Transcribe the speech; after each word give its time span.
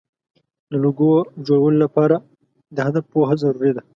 د 0.69 0.73
لوګو 0.83 1.11
جوړولو 1.45 1.77
لپاره 1.85 2.15
د 2.75 2.77
هدف 2.87 3.03
پوهه 3.13 3.35
ضروري 3.43 3.71
ده. 3.75 3.81